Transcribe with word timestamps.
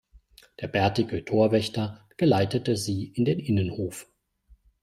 Der 0.59 0.67
bärtige 0.67 1.23
Torwächter 1.25 2.03
geleitete 2.17 2.75
sie 2.75 3.05
in 3.09 3.23
den 3.23 3.37
Innenhof. 3.37 4.07